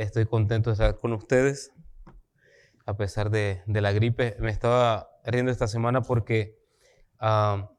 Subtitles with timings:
[0.00, 1.74] Estoy contento de estar con ustedes,
[2.86, 4.34] a pesar de, la gripe.
[4.40, 6.56] Me estaba riendo esta semana porque
[7.18, 7.70] ah,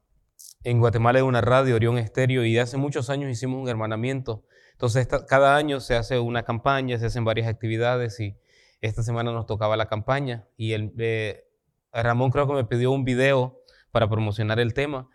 [0.62, 4.44] en Guatemala hay una radio, Orión Estéreo, y hace muchos años hicimos un hermanamiento.
[4.70, 8.38] Entonces, cada año se hace una campaña, se hacen varias actividades, y
[8.80, 10.46] esta semana nos tocaba la campaña.
[10.56, 11.44] Y el, eh,
[11.92, 13.58] Ramón creo que me pidió un video
[13.90, 15.08] para promocionar el tema.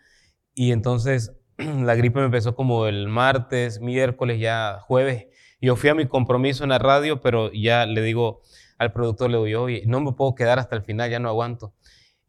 [0.52, 5.28] Y entonces la gripe me empezó como el martes, miércoles, ya jueves.
[5.60, 8.42] Yo fui a mi compromiso en la radio, pero ya le digo
[8.78, 11.74] al productor, le digo, oye, no me puedo quedar hasta el final, ya no aguanto.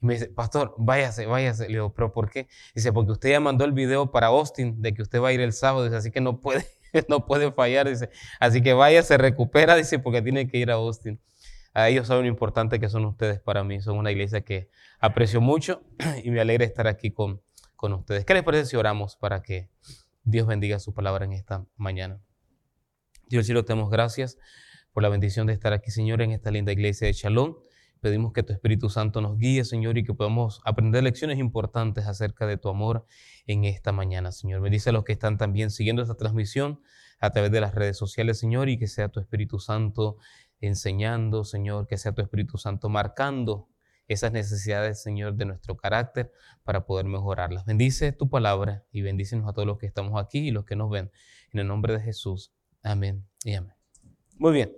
[0.01, 1.67] Y me dice, pastor, váyase, váyase.
[1.67, 2.47] Le digo, ¿pero por qué?
[2.73, 5.41] Dice, porque usted ya mandó el video para Austin de que usted va a ir
[5.41, 6.65] el sábado, dice, así que no puede,
[7.09, 8.09] no puede fallar, dice.
[8.39, 11.19] Así que vaya, se recupera, dice, porque tiene que ir a Austin.
[11.73, 13.79] A ellos saben lo importante que son ustedes para mí.
[13.79, 15.83] Son una iglesia que aprecio mucho
[16.23, 17.41] y me alegra estar aquí con,
[17.75, 18.25] con ustedes.
[18.25, 19.69] ¿Qué les parece si oramos para que
[20.23, 22.19] Dios bendiga su palabra en esta mañana?
[23.29, 24.39] Dios cielo, te damos gracias
[24.91, 27.57] por la bendición de estar aquí, Señor, en esta linda iglesia de Shalom.
[28.01, 32.47] Pedimos que tu Espíritu Santo nos guíe, Señor, y que podamos aprender lecciones importantes acerca
[32.47, 33.05] de tu amor
[33.45, 34.61] en esta mañana, Señor.
[34.61, 36.81] Bendice a los que están también siguiendo esta transmisión
[37.19, 40.17] a través de las redes sociales, Señor, y que sea tu Espíritu Santo
[40.59, 43.69] enseñando, Señor, que sea tu Espíritu Santo marcando
[44.07, 46.31] esas necesidades, Señor, de nuestro carácter
[46.63, 47.63] para poder mejorarlas.
[47.65, 50.89] Bendice tu palabra y bendícenos a todos los que estamos aquí y los que nos
[50.89, 51.11] ven.
[51.53, 52.55] En el nombre de Jesús.
[52.83, 53.73] Amén y amén.
[54.37, 54.75] Muy bien.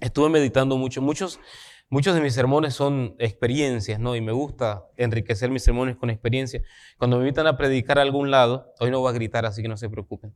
[0.00, 1.02] Estuve meditando mucho.
[1.02, 1.40] Muchos,
[1.88, 4.16] muchos de mis sermones son experiencias, ¿no?
[4.16, 6.62] Y me gusta enriquecer mis sermones con experiencias.
[6.98, 9.68] Cuando me invitan a predicar a algún lado, hoy no voy a gritar, así que
[9.68, 10.34] no se preocupen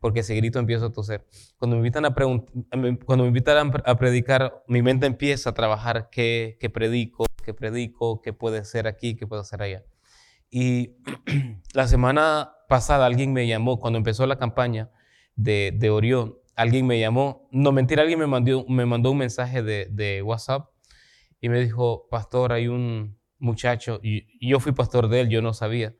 [0.00, 1.26] porque si grito empiezo a toser.
[1.58, 6.56] Cuando me invitan a, cuando me invitan a predicar, mi mente empieza a trabajar qué,
[6.60, 9.84] qué predico, qué predico, qué puede ser aquí, qué puede ser allá.
[10.50, 10.96] Y
[11.74, 14.90] la semana pasada alguien me llamó, cuando empezó la campaña
[15.38, 19.62] de, de Orión, alguien me llamó, no mentira, alguien me mandó, me mandó un mensaje
[19.62, 20.68] de, de WhatsApp
[21.40, 25.94] y me dijo, pastor, hay un muchacho, yo fui pastor de él, yo no sabía.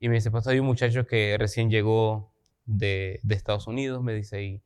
[0.00, 2.32] Y me dice, pastor, hay un muchacho que recién llegó
[2.64, 4.62] de, Estados Unidos, me dice, y,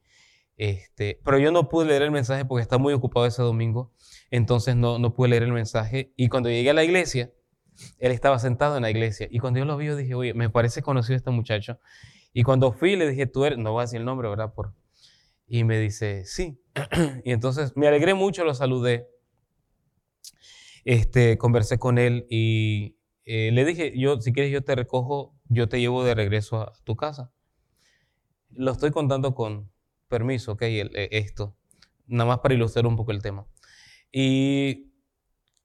[0.56, 3.93] este, pero yo no pude leer el mensaje porque estaba muy ocupado ese domingo,
[4.31, 6.12] entonces no, no pude leer el mensaje.
[6.16, 7.33] Y cuando llegué a la iglesia,
[7.99, 9.27] él estaba sentado en la iglesia.
[9.28, 11.81] Y cuando yo lo vi, yo dije, oye, me parece conocido este muchacho.
[12.32, 14.54] Y cuando fui, le dije, tú eres, no voy a decir el nombre, ¿verdad?
[14.54, 14.75] Por...
[15.47, 16.60] Y me dice, sí.
[17.25, 19.09] y entonces me alegré mucho, lo saludé.
[20.84, 25.69] Este, conversé con él y eh, le dije, yo, si quieres, yo te recojo, yo
[25.69, 27.32] te llevo de regreso a tu casa.
[28.50, 29.71] Lo estoy contando con
[30.09, 31.56] permiso, ok, eh, esto,
[32.06, 33.47] nada más para ilustrar un poco el tema.
[34.10, 34.92] Y,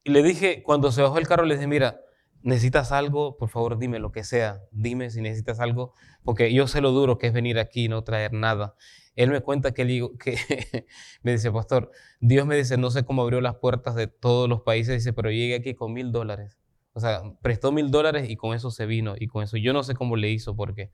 [0.05, 1.99] le dije, cuando se bajó el carro, le dije, mira,
[2.47, 5.93] necesitas algo, por favor dime lo que sea, dime si necesitas algo,
[6.23, 8.73] porque yo sé lo duro que es venir aquí y no traer nada.
[9.15, 9.85] Él me cuenta que,
[10.17, 10.37] que
[11.23, 11.91] me dice, pastor,
[12.21, 15.29] Dios me dice, no sé cómo abrió las puertas de todos los países, dice, pero
[15.29, 16.57] llegué aquí con mil dólares.
[16.93, 19.83] O sea, prestó mil dólares y con eso se vino y con eso yo no
[19.83, 20.91] sé cómo le hizo porque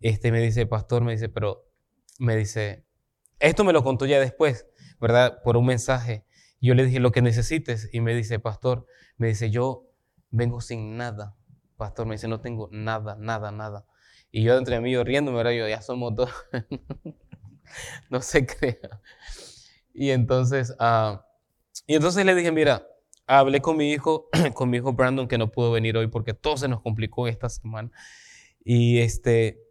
[0.00, 1.66] este me dice, pastor, me dice, pero
[2.18, 2.86] me dice,
[3.40, 4.66] esto me lo contó ya después,
[5.02, 5.42] ¿verdad?
[5.44, 6.24] Por un mensaje.
[6.62, 8.86] Yo le dije lo que necesites y me dice, pastor,
[9.18, 9.87] me dice, yo
[10.30, 11.36] vengo sin nada.
[11.76, 13.86] Pastor, me dice, no tengo nada, nada, nada.
[14.30, 15.52] Y yo entre mí, yo riéndome, ¿verdad?
[15.52, 16.30] Yo, ya somos dos.
[18.10, 19.00] no se crea.
[19.94, 21.18] Y entonces, uh,
[21.86, 22.86] y entonces le dije, mira,
[23.26, 26.56] hablé con mi hijo, con mi hijo Brandon, que no pudo venir hoy porque todo
[26.56, 27.90] se nos complicó esta semana.
[28.64, 29.62] Y este,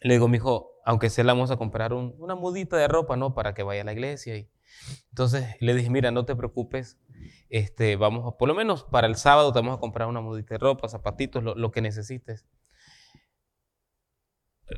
[0.00, 3.34] le digo, mi hijo, aunque sea, le vamos a comprar una mudita de ropa, ¿no?
[3.34, 4.36] Para que vaya a la iglesia.
[4.36, 4.48] Y,
[5.10, 6.98] entonces le dije, mira, no te preocupes,
[7.48, 10.54] este, vamos a, por lo menos para el sábado te vamos a comprar una mudita
[10.54, 12.46] de ropa, zapatitos, lo, que necesites.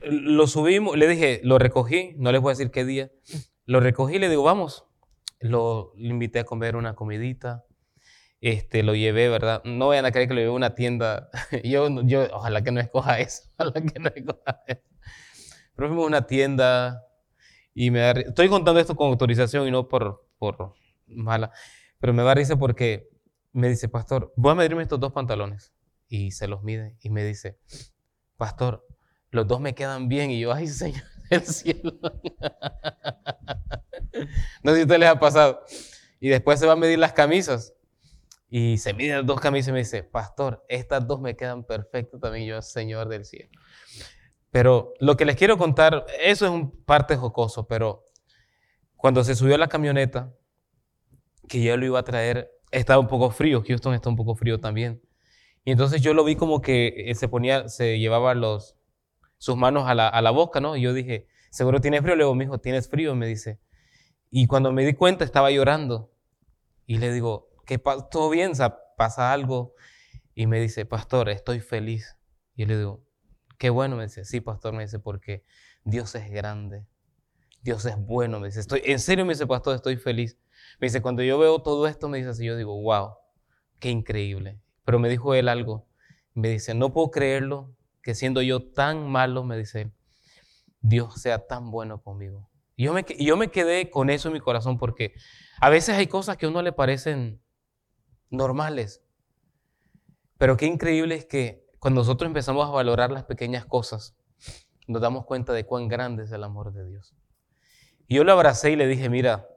[0.03, 3.13] Lo subimos, le dije, lo recogí, no les voy a decir qué día,
[3.65, 4.87] lo recogí, le digo, vamos,
[5.39, 7.65] lo, invité a comer una comidita,
[8.41, 9.63] este, lo llevé, ¿verdad?
[9.65, 11.31] No vayan a creer que lo llevé a una tienda,
[11.65, 14.83] yo, yo, ojalá que no escoja eso, ojalá que no escoja eso.
[15.77, 17.05] Pero fuimos a una tienda
[17.75, 20.75] y me da Estoy contando esto con autorización y no por, por
[21.07, 21.53] mala.
[21.99, 23.09] Pero me da risa porque
[23.53, 25.73] me dice, pastor, voy a medirme estos dos pantalones.
[26.09, 27.59] Y se los mide y me dice,
[28.37, 28.87] pastor,
[29.31, 30.31] los dos me quedan bien.
[30.31, 31.93] Y yo, ay, Señor del cielo.
[34.63, 35.65] no sé si a ustedes les ha pasado.
[36.21, 37.75] Y después se va a medir las camisas.
[38.51, 42.21] Y se mide las dos camisas y me dice, pastor, estas dos me quedan perfectas
[42.21, 42.47] también.
[42.47, 43.51] yo, Señor del cielo.
[44.51, 48.05] Pero lo que les quiero contar, eso es un parte jocoso, pero
[48.97, 50.33] cuando se subió a la camioneta,
[51.49, 54.61] que yo lo iba a traer, estaba un poco frío, Houston está un poco frío
[54.61, 55.03] también.
[55.65, 58.35] Y entonces yo lo vi como que eh, se ponía, se llevaba
[59.39, 60.77] sus manos a la, a la boca, ¿no?
[60.77, 62.17] Y yo dije, seguro tienes frío.
[62.17, 63.15] Le digo, mi hijo, ¿tienes frío?
[63.15, 63.61] Me dice,
[64.31, 66.13] Y cuando me di cuenta estaba llorando.
[66.87, 67.79] Y le digo, ¿qué?
[67.79, 68.53] ¿Todo bien?
[68.97, 69.75] ¿Pasa algo?
[70.35, 72.19] Y me dice, pastor, estoy feliz.
[72.57, 73.05] Y le digo,
[73.57, 73.97] qué bueno.
[73.97, 75.45] Me dice, sí, pastor, me dice, porque
[75.85, 76.87] Dios es grande.
[77.63, 78.39] Dios es bueno.
[78.39, 80.39] Me dice, estoy, en serio, me dice, pastor, estoy feliz.
[80.81, 83.15] Me dice, cuando yo veo todo esto, me dice así, yo digo, wow,
[83.79, 84.61] qué increíble.
[84.85, 85.87] Pero me dijo él algo.
[86.35, 89.93] Me dice, no puedo creerlo que siendo yo tan malo, me dice,
[90.81, 92.51] Dios sea tan bueno conmigo.
[92.77, 95.15] Y yo me, yo me quedé con eso en mi corazón porque
[95.61, 97.41] a veces hay cosas que a uno le parecen
[98.31, 99.03] normales.
[100.39, 104.17] Pero qué increíble es que cuando nosotros empezamos a valorar las pequeñas cosas,
[104.87, 107.15] nos damos cuenta de cuán grande es el amor de Dios.
[108.07, 109.49] Y yo lo abracé y le dije, mira,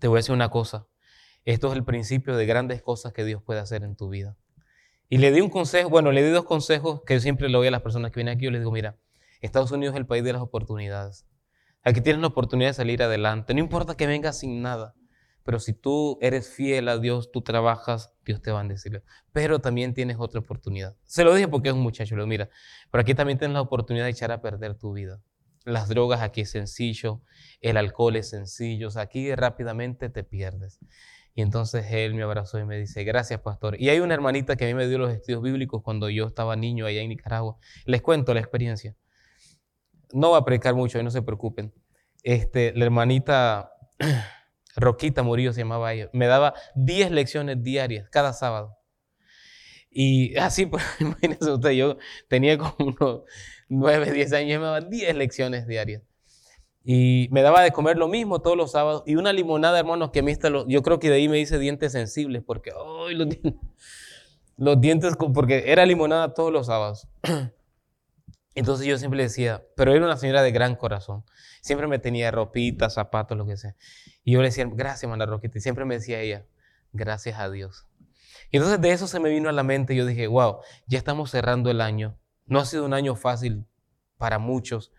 [0.00, 0.88] te voy a decir una cosa.
[1.44, 4.36] Esto es el principio de grandes cosas que Dios puede hacer en tu vida.
[5.08, 7.68] Y le di un consejo, bueno, le di dos consejos que yo siempre le doy
[7.68, 8.46] a las personas que vienen aquí.
[8.46, 8.98] Yo les digo, mira,
[9.40, 11.26] Estados Unidos es el país de las oportunidades.
[11.82, 13.54] Aquí tienes la oportunidad de salir adelante.
[13.54, 14.94] No importa que vengas sin nada,
[15.42, 19.02] pero si tú eres fiel a Dios, tú trabajas, Dios te va a bendecir.
[19.32, 20.96] Pero también tienes otra oportunidad.
[21.04, 22.48] Se lo dije porque es un muchacho, lo mira.
[22.90, 25.20] Pero aquí también tienes la oportunidad de echar a perder tu vida.
[25.64, 27.22] Las drogas aquí es sencillo,
[27.60, 30.80] el alcohol es sencillo, aquí rápidamente te pierdes.
[31.34, 33.80] Y entonces él me abrazó y me dice, gracias pastor.
[33.80, 36.56] Y hay una hermanita que a mí me dio los estudios bíblicos cuando yo estaba
[36.56, 37.56] niño allá en Nicaragua.
[37.84, 38.96] Les cuento la experiencia.
[40.12, 41.72] No va a predicar mucho, no se preocupen.
[42.22, 43.72] Este, la hermanita
[44.76, 46.10] Roquita Murillo se llamaba ella.
[46.12, 48.76] Me daba 10 lecciones diarias cada sábado.
[49.90, 51.96] Y así, pues, imagínense usted, yo
[52.28, 53.22] tenía como unos
[53.70, 56.02] 9, 10 años me daba 10 lecciones diarias.
[56.82, 59.02] Y me daba de comer lo mismo todos los sábados.
[59.06, 61.58] Y una limonada, hermanos, que a mí está, yo creo que de ahí me hice
[61.58, 62.72] dientes sensibles, porque,
[63.06, 63.54] ¡ay, los dientes!
[64.56, 67.08] Los dientes, porque era limonada todos los sábados.
[68.54, 71.24] Entonces yo siempre decía, pero era una señora de gran corazón.
[71.62, 73.74] Siempre me tenía ropita, zapatos, lo que sea.
[74.22, 75.56] Y yo le decía, gracias, Manda Roquita.
[75.56, 76.44] Y siempre me decía ella,
[76.92, 77.86] gracias a Dios.
[78.50, 79.96] Y entonces de eso se me vino a la mente.
[79.96, 82.19] Yo dije, wow, ya estamos cerrando el año.
[82.50, 83.64] No ha sido un año fácil
[84.18, 84.92] para muchos.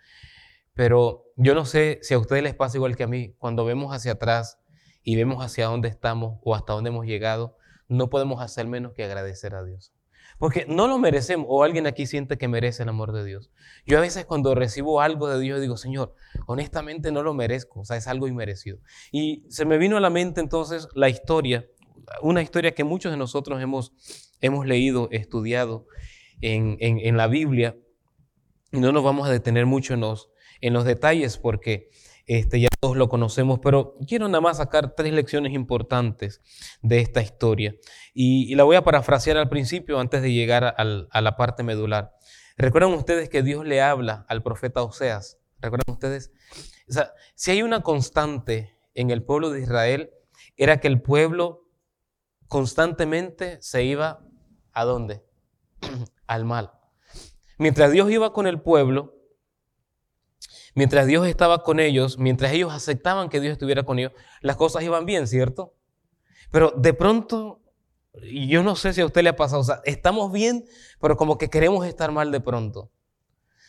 [0.73, 3.35] Pero yo no sé si a ustedes les pasa igual que a mí.
[3.37, 4.57] Cuando vemos hacia atrás
[5.03, 7.57] y vemos hacia dónde estamos o hasta dónde hemos llegado,
[7.89, 9.93] no podemos hacer menos que agradecer a Dios.
[10.39, 13.51] Porque no lo merecemos, o alguien aquí siente que merece el amor de Dios.
[13.85, 16.15] Yo a veces cuando recibo algo de Dios digo, Señor,
[16.47, 18.79] honestamente no lo merezco, o sea, es algo inmerecido.
[19.11, 21.67] Y se me vino a la mente entonces la historia,
[22.21, 23.93] una historia que muchos de nosotros hemos,
[24.39, 25.85] hemos leído, estudiado
[26.41, 27.77] en, en, la Biblia,
[28.71, 30.29] y no nos vamos a detener mucho en los,
[30.61, 31.89] en los detalles porque
[32.25, 36.41] este, ya todos lo conocemos, pero quiero nada más sacar tres lecciones importantes
[36.81, 37.75] de esta historia.
[38.13, 42.13] Y, la voy a parafrasear al principio antes de llegar a la parte medular.
[42.57, 45.39] ¿Recuerdan ustedes que Dios le habla al profeta Oseas?
[45.59, 46.31] ¿Recuerdan ustedes?
[46.87, 50.11] O sea, si hay una constante en el pueblo de Israel,
[50.57, 51.67] era que el pueblo
[52.47, 54.25] constantemente se iba
[54.73, 55.23] a dónde?
[56.31, 56.71] Al mal.
[57.57, 59.13] Mientras Dios iba con el pueblo,
[60.73, 64.83] mientras Dios estaba con ellos, mientras ellos aceptaban que Dios estuviera con ellos, las cosas
[64.83, 65.73] iban bien, ¿cierto?
[66.49, 67.61] Pero de pronto,
[68.33, 70.65] yo no sé si a usted le ha pasado, o sea, estamos bien,
[71.01, 72.91] pero como que queremos estar mal de pronto.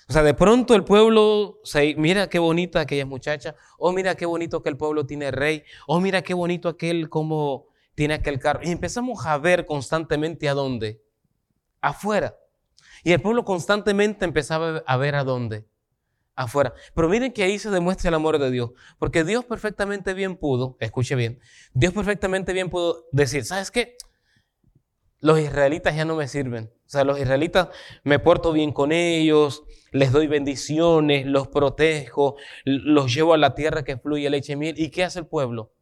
[0.09, 4.27] O sea, de pronto el pueblo, se, mira qué bonita aquella muchacha, oh mira qué
[4.27, 8.61] bonito que el pueblo tiene rey, oh mira qué bonito aquel como tiene aquel carro.
[8.63, 11.03] Y empezamos a ver constantemente a dónde,
[11.81, 12.37] afuera.
[13.03, 15.67] Y el pueblo constantemente empezaba a ver a dónde,
[16.35, 16.75] afuera.
[16.95, 20.77] Pero miren que ahí se demuestra el amor de Dios, porque Dios perfectamente bien pudo,
[20.81, 21.41] escuche bien,
[21.75, 23.97] Dios perfectamente bien pudo decir, ¿sabes qué?
[25.21, 26.73] Los israelitas ya no me sirven.
[26.87, 27.69] O sea, los israelitas
[28.03, 33.85] me porto bien con ellos, les doy bendiciones, los protejo, los llevo a la tierra
[33.85, 34.75] que fluye leche y miel.
[34.79, 35.73] ¿Y qué hace el pueblo?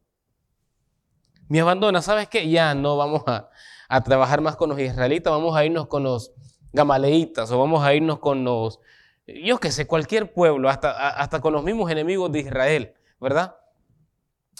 [1.47, 2.01] Me abandona.
[2.01, 2.49] ¿Sabes qué?
[2.49, 3.49] Ya no vamos a,
[3.89, 6.33] a trabajar más con los israelitas, vamos a irnos con los
[6.73, 8.79] gamaleitas o vamos a irnos con los
[9.27, 13.55] yo que sé, cualquier pueblo, hasta, hasta con los mismos enemigos de Israel, ¿verdad?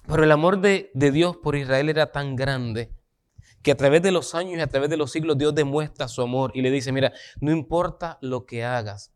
[0.08, 2.92] Pero el amor de, de Dios por Israel era tan grande
[3.62, 6.22] que a través de los años y a través de los siglos Dios demuestra su
[6.22, 9.12] amor y le dice, mira, no importa lo que hagas,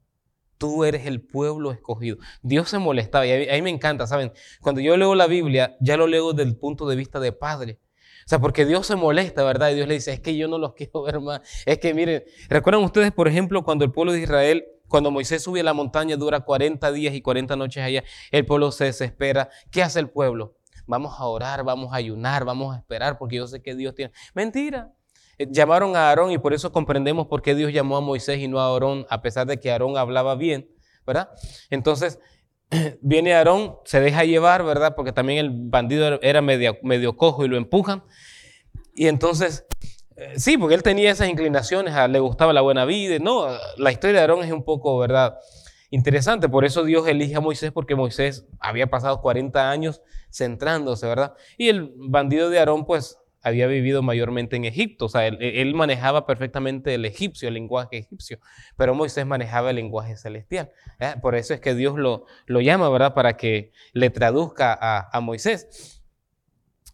[0.58, 2.18] tú eres el pueblo escogido.
[2.42, 4.32] Dios se molestaba y a me encanta, ¿saben?
[4.62, 7.80] Cuando yo leo la Biblia, ya lo leo desde el punto de vista de padre.
[8.25, 9.70] O sea, porque Dios se molesta, ¿verdad?
[9.70, 11.41] Y Dios le dice, es que yo no los quiero ver más.
[11.65, 15.62] Es que miren, ¿recuerdan ustedes, por ejemplo, cuando el pueblo de Israel cuando Moisés sube
[15.62, 19.50] a la montaña, dura 40 días y 40 noches allá, el pueblo se desespera.
[19.72, 20.58] ¿Qué hace el pueblo?
[20.88, 24.13] Vamos a orar, vamos a ayunar, vamos a esperar, porque yo sé que Dios tiene.
[24.34, 24.94] Mentira.
[25.38, 28.48] Eh, llamaron a Aarón y por eso comprendemos por qué Dios llamó a Moisés y
[28.48, 30.70] no a Aarón, a pesar de que Aarón hablaba bien,
[31.05, 31.29] ¿verdad?
[31.70, 32.20] Entonces,
[33.01, 34.96] viene Aarón, se deja llevar, ¿verdad?
[34.96, 38.03] Porque también el bandido era medio, medio cojo y lo empujan.
[38.94, 39.65] Y entonces,
[40.15, 43.17] eh, sí, porque él tenía esas inclinaciones, le gustaba la buena vida.
[43.20, 45.38] No, la historia de Aarón es un poco, ¿verdad?
[45.91, 51.34] Interesante, por eso Dios elige a Moisés, porque Moisés había pasado 40 años centrándose, ¿verdad?
[51.58, 56.25] Y el bandido de Aarón, pues, había vivido mayormente en Egipto, o sea, él, manejaba
[56.25, 58.40] perfectamente el egipcio, el lenguaje egipcio,
[58.75, 60.72] pero Moisés manejaba el lenguaje celestial.
[61.22, 63.14] Por eso es que Dios lo, lo llama, ¿verdad?
[63.14, 66.02] Para que le traduzca a, Moisés.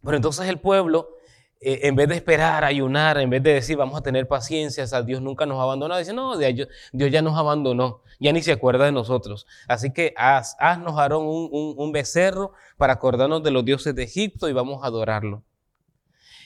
[0.04, 1.16] Pero entonces el pueblo
[1.62, 5.04] eh, en vez de esperar, ayunar, en vez de decir vamos a tener paciencia, o
[5.04, 8.92] Dios nunca nos abandonó, dice no, Dios ya nos abandonó, ya ni se acuerda de
[8.92, 9.48] nosotros.
[9.70, 14.50] Así que haz, haznos, Aarón, un, un, becerro para acordarnos de los dioses de Egipto
[14.50, 15.46] y vamos a adorarlo.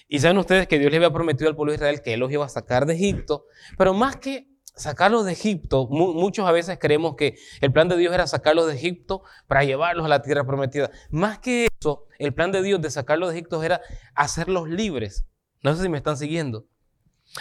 [0.08, 2.32] Y saben ustedes que Dios le había prometido al pueblo de Israel que Él los
[2.32, 3.46] iba a sacar de Egipto,
[3.78, 8.14] pero más que sacarlos de Egipto, muchos a veces creemos que el plan de Dios
[8.14, 10.92] era sacarlos de Egipto para llevarlos a la tierra prometida.
[11.10, 13.82] Más que eso, el plan de Dios de sacarlos de Egipto era
[14.14, 15.26] hacerlos libres.
[15.64, 16.66] No sé si me están siguiendo.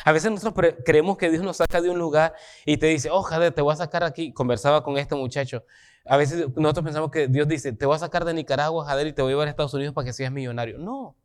[0.05, 3.27] A veces nosotros creemos que Dios nos saca de un lugar y te dice, oh,
[3.55, 4.33] te voy a sacar aquí.
[4.33, 5.65] Conversaba con este muchacho.
[6.07, 9.13] A veces nosotros pensamos que Dios dice, te voy a sacar de Nicaragua, joder, y
[9.13, 10.79] te voy a llevar a Estados Unidos para que seas millonario.
[10.79, 11.17] No,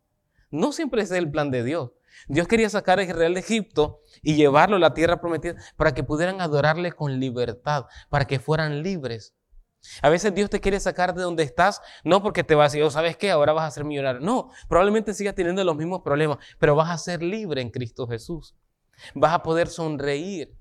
[0.52, 1.92] no siempre ese es el plan de Dios.
[2.28, 6.04] Dios quería sacar a Israel de Egipto y llevarlo a la tierra prometida para que
[6.04, 9.36] pudieran adorarle con libertad, para que fueran libres.
[10.02, 12.84] A veces Dios te quiere sacar de donde estás, no porque te vas a decir,
[12.84, 13.32] oh, ¿sabes qué?
[13.32, 14.20] Ahora vas a ser millonario.
[14.22, 18.56] No, probablemente sigas teniendo los mismos problemas, pero vas a ser libre en Cristo Jesús.
[19.16, 20.59] Vas a poder sonreír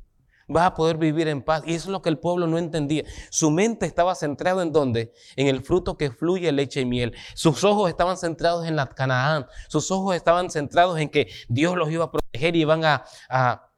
[0.48, 1.62] vas a poder vivir en paz.
[1.66, 3.04] Y eso es lo que el pueblo no entendía.
[3.30, 5.12] Su mente estaba centrada en dónde?
[5.36, 7.14] En el fruto que fluye leche y miel.
[7.34, 9.46] Sus ojos estaban centrados en la Canaán.
[9.68, 13.68] Sus ojos estaban centrados en que Dios los iba a proteger y iban a, a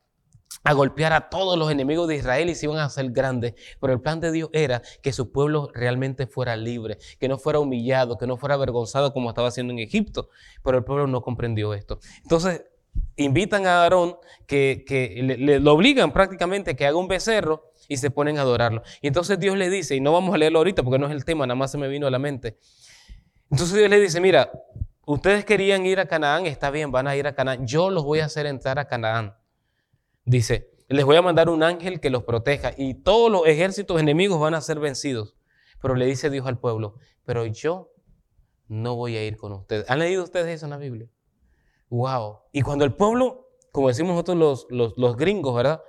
[0.64, 3.54] a golpear a todos los enemigos de Israel y se iban a hacer grandes.
[3.80, 7.60] Pero el plan de Dios era que su pueblo realmente fuera libre, que no fuera
[7.60, 10.28] humillado, que no fuera avergonzado como estaba haciendo en Egipto.
[10.62, 12.00] Pero el pueblo no comprendió esto.
[12.22, 12.64] Entonces,
[13.16, 14.16] invitan a Aarón,
[14.46, 14.84] que,
[15.22, 18.82] le, lo obligan prácticamente a que haga un becerro y se ponen a adorarlo.
[19.00, 21.24] Y entonces Dios le dice, y no vamos a leerlo ahorita porque no es el
[21.24, 22.58] tema, nada más se me vino a la mente.
[23.50, 24.50] Entonces Dios le dice, mira,
[25.06, 28.20] ustedes querían ir a Canaán, está bien, van a ir a Canaán, yo los voy
[28.20, 29.34] a hacer entrar a Canaán.
[30.24, 34.40] Dice, les voy a mandar un ángel que los proteja y todos los ejércitos enemigos
[34.40, 35.36] van a ser vencidos.
[35.80, 37.92] Pero le dice Dios al pueblo, pero yo
[38.68, 39.90] no voy a ir con ustedes.
[39.90, 41.08] ¿Han leído ustedes eso en la Biblia?
[41.90, 42.38] Wow.
[42.52, 45.82] Y cuando el pueblo, como decimos nosotros los, los, gringos, ¿verdad?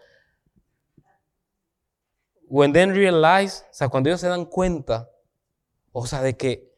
[2.48, 5.10] When they realize, o sea, cuando ellos se dan cuenta,
[5.91, 6.74] o sea, de que,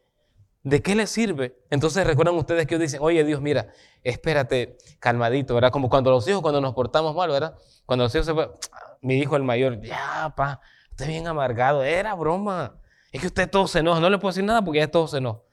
[0.62, 1.58] ¿de qué les sirve?
[1.70, 5.72] Entonces recuerdan ustedes que ellos dicen, oye Dios, mira, espérate, calmadito, ¿verdad?
[5.72, 7.56] Como cuando los hijos, cuando nos portamos mal, ¿verdad?
[7.86, 8.34] Cuando los hijos se
[9.00, 12.78] mi hijo el mayor, ya, pa, usted bien amargado, era broma.
[13.10, 15.18] Es que usted todo se enoja, no le puedo decir nada porque ya todo se
[15.18, 15.43] enoja.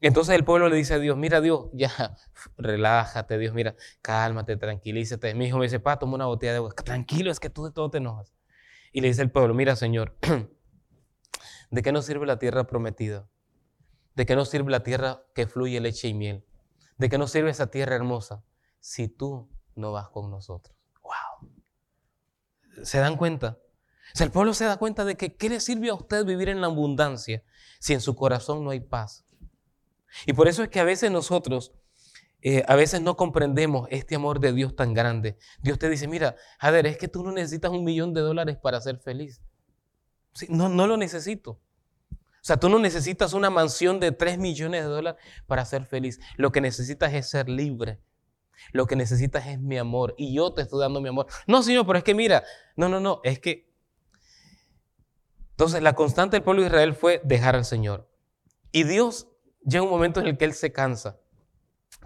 [0.00, 2.16] Entonces el pueblo le dice a Dios, mira Dios, ya,
[2.56, 5.34] relájate Dios, mira, cálmate, tranquilízate.
[5.34, 6.72] Mi hijo me dice, pa, toma una botella de agua.
[6.72, 8.32] Tranquilo, es que tú de todo te enojas.
[8.92, 10.16] Y le dice el pueblo, mira Señor,
[11.70, 13.28] ¿de qué nos sirve la tierra prometida?
[14.14, 16.44] ¿De qué nos sirve la tierra que fluye leche y miel?
[16.96, 18.42] ¿De qué nos sirve esa tierra hermosa
[18.80, 20.76] si tú no vas con nosotros?
[21.02, 21.50] ¡Wow!
[22.84, 23.58] ¿Se dan cuenta?
[24.12, 26.48] O sea, el pueblo se da cuenta de que ¿qué le sirve a usted vivir
[26.48, 27.44] en la abundancia
[27.78, 29.24] si en su corazón no hay paz?
[30.26, 31.72] Y por eso es que a veces nosotros,
[32.42, 35.36] eh, a veces no comprendemos este amor de Dios tan grande.
[35.62, 38.80] Dios te dice, mira, Jader, es que tú no necesitas un millón de dólares para
[38.80, 39.42] ser feliz.
[40.48, 41.60] no, no lo necesito.
[42.40, 46.20] O sea, tú no necesitas una mansión de 3 millones de dólares para ser feliz.
[46.36, 48.00] Lo que necesitas es ser libre.
[48.72, 50.14] Lo que necesitas es mi amor.
[50.16, 51.26] Y yo te estoy dando mi amor.
[51.46, 52.42] No, Señor, pero es que mira,
[52.76, 53.70] no, no, no, es que...
[55.50, 58.08] Entonces, la constante del pueblo de Israel fue dejar al Señor.
[58.72, 59.28] Y Dios
[59.64, 61.18] llega un momento en el que él se cansa,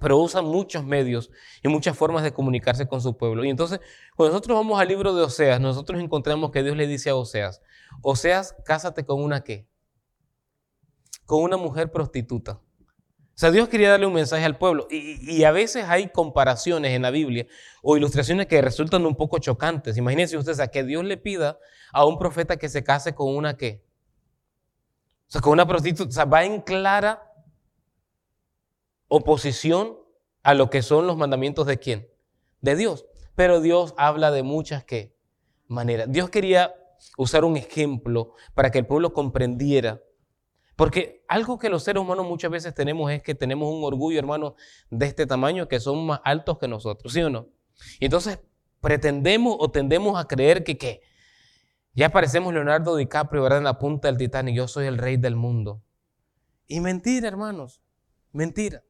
[0.00, 1.30] pero usa muchos medios
[1.62, 3.44] y muchas formas de comunicarse con su pueblo.
[3.44, 3.80] Y entonces,
[4.16, 7.62] cuando nosotros vamos al libro de Oseas, nosotros encontramos que Dios le dice a Oseas,
[8.02, 9.68] Oseas, cásate con una qué?
[11.26, 12.61] Con una mujer prostituta.
[13.34, 14.87] O sea, Dios quería darle un mensaje al pueblo.
[14.90, 17.46] Y, a veces hay comparaciones en la Biblia
[17.82, 19.96] o ilustraciones que resultan un poco chocantes.
[19.96, 21.58] Imagínense ustedes a que Dios le pida
[21.92, 23.84] a un profeta que se case con una qué.
[25.26, 26.11] O sea, con una prostituta.
[26.11, 27.33] O sea, va en clara
[29.08, 29.99] oposición
[30.42, 32.08] a lo que son los mandamientos de quién?
[32.61, 33.06] De Dios.
[33.34, 35.16] Pero Dios habla de muchas ¿qué?
[35.66, 36.06] maneras.
[36.11, 36.75] Dios quería
[37.16, 40.02] usar un ejemplo para que el pueblo comprendiera.
[40.76, 44.56] Porque algo que los seres humanos muchas veces tenemos es que tenemos un orgullo, hermano,
[44.90, 47.49] de este tamaño, que son más altos que nosotros, ¿sí o no?
[48.00, 48.40] Y entonces
[48.80, 51.02] pretendemos o tendemos a creer que, ¿qué?
[51.94, 53.58] Ya parecemos Leonardo DiCaprio, ¿verdad?
[53.58, 55.80] En la punta del Titanic, yo soy el rey del mundo.
[56.66, 57.80] Y mentira, hermanos,
[58.32, 58.82] mentira.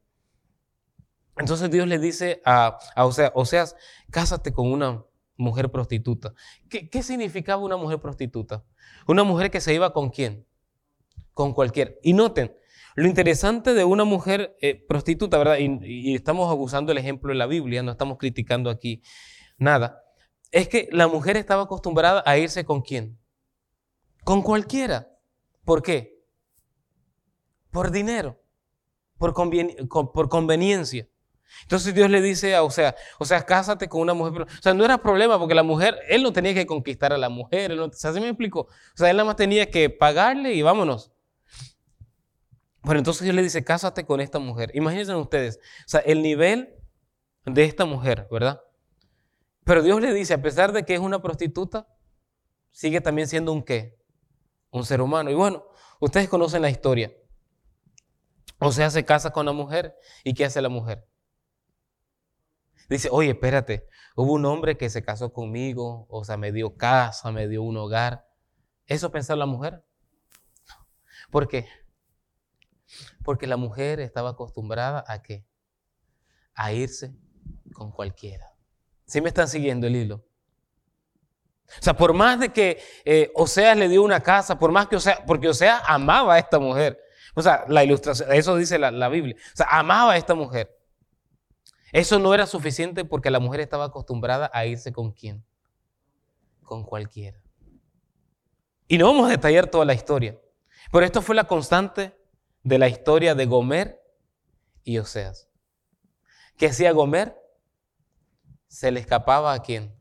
[1.37, 3.75] Entonces Dios le dice a, a Oseas, Oseas,
[4.09, 5.03] cásate con una
[5.37, 6.33] mujer prostituta.
[6.69, 8.63] ¿Qué, ¿Qué, significaba una mujer prostituta?
[9.07, 10.45] Una mujer que se iba con quién?
[11.33, 11.99] Con cualquier.
[12.03, 12.55] Y noten,
[12.95, 15.57] lo interesante de una mujer eh, prostituta, ¿verdad?
[15.59, 19.01] Y, estamos abusando el ejemplo de la Biblia, no estamos criticando aquí
[19.57, 20.01] nada.
[20.51, 23.19] Es que la mujer estaba acostumbrada a irse con quién?
[24.23, 25.09] Con cualquiera.
[25.65, 26.23] ¿Por qué?
[27.71, 28.41] Por dinero,
[29.17, 29.33] por
[30.29, 31.09] conveniencia.
[31.63, 34.43] Entonces Dios le dice a o sea, o sea, cásate con una mujer.
[34.43, 37.29] O sea, no era problema porque la mujer, él no tenía que conquistar a la
[37.29, 37.71] mujer.
[37.71, 38.61] Él no, o sea, ¿sí me explico?
[38.61, 41.11] O sea, él nada más tenía que pagarle y vámonos.
[42.81, 44.69] Bueno, entonces Dios le dice, cásate con esta mujer.
[44.75, 46.75] Imagínense ustedes, o sea, el nivel
[47.45, 48.61] de esta mujer, ¿verdad?
[49.63, 51.87] Pero Dios le dice, a pesar de que es una prostituta,
[52.71, 53.97] sigue también siendo un qué?
[54.69, 55.31] Un ser humano.
[55.31, 55.65] Y bueno,
[55.99, 57.11] ustedes conocen la historia.
[58.59, 59.95] O sea, se casa con la mujer.
[60.23, 61.07] ¿Y qué hace la mujer?
[62.89, 67.31] Dice, oye, espérate, hubo un hombre que se casó conmigo, o sea, me dio casa,
[67.31, 68.27] me dio un hogar.
[68.85, 69.83] ¿Eso pensaba la mujer?
[71.31, 71.67] ¿Por qué?
[73.23, 75.45] Porque la mujer estaba acostumbrada a qué?
[76.53, 77.15] A irse
[77.73, 78.53] con cualquiera.
[79.05, 80.25] ¿Sí me están siguiendo el hilo?
[81.67, 84.97] O sea, por más de que eh, Oseas le dio una casa, por más que
[84.97, 86.99] Oseas, porque Oseas amaba a esta mujer.
[87.33, 89.35] O sea, la ilustración, eso dice la, la Biblia.
[89.35, 90.71] O sea, amaba a esta mujer.
[91.91, 95.45] Eso no era suficiente porque la mujer estaba acostumbrada a irse con quién?
[96.63, 97.41] Con cualquiera.
[98.87, 100.39] Y no vamos a detallar toda la historia,
[100.91, 102.15] pero esto fue la constante
[102.63, 104.01] de la historia de Gomer
[104.83, 105.49] y Oseas.
[106.57, 107.35] ¿Qué hacía Gomer?
[108.67, 109.99] Se le escapaba a quién?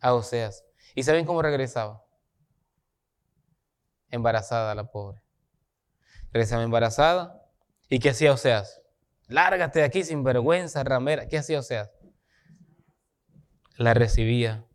[0.00, 0.64] A Oseas.
[0.94, 2.04] ¿Y saben cómo regresaba?
[4.10, 5.22] Embarazada la pobre.
[6.30, 7.42] Regresaba embarazada.
[7.88, 8.83] ¿Y qué hacía Oseas?
[9.28, 11.28] Lárgate de aquí sin vergüenza, ramera.
[11.28, 11.90] ¿Qué hacía Oseas?
[13.76, 14.66] La recibía,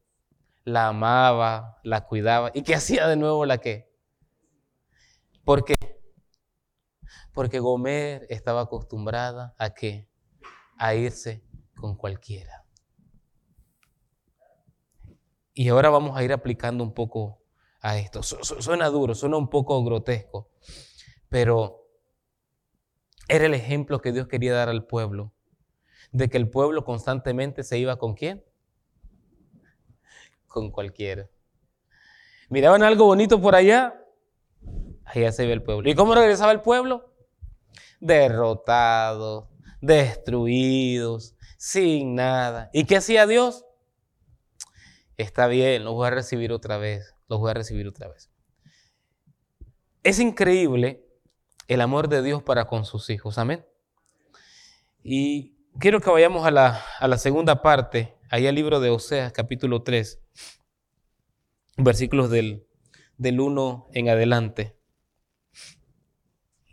[0.64, 2.52] la amaba, la cuidaba.
[2.54, 3.90] ¿Y qué hacía de nuevo la qué?
[5.46, 5.76] ¿Por qué?
[7.34, 10.10] Porque Gomer estaba acostumbrada a qué?
[10.78, 11.44] A irse
[11.76, 12.66] con cualquiera.
[15.54, 17.44] Y ahora vamos a ir aplicando un poco
[17.82, 18.24] a esto.
[18.24, 20.52] Suena duro, suena un poco grotesco,
[21.30, 21.89] pero
[23.30, 25.32] era el ejemplo que Dios quería dar al pueblo,
[26.12, 28.44] de que el pueblo constantemente se iba con quién?
[30.48, 31.30] Con cualquiera.
[32.50, 34.04] Miraban algo bonito por allá,
[35.06, 35.88] allá se iba el pueblo.
[35.88, 37.14] ¿Y cómo regresaba el pueblo?
[38.00, 39.48] Derrotados,
[39.80, 42.72] destruidos, sin nada.
[42.74, 43.64] ¿Y qué hacía Dios?
[45.18, 48.32] Está bien, los voy a recibir otra vez, los voy a recibir otra vez.
[50.02, 51.06] Es increíble
[51.70, 53.38] el amor de Dios para con sus hijos.
[53.38, 53.64] Amén.
[55.04, 59.32] Y quiero que vayamos a la, a la segunda parte, ahí al libro de Oseas,
[59.32, 60.20] capítulo 3,
[61.78, 62.66] versículos del,
[63.18, 64.76] del 1 en adelante.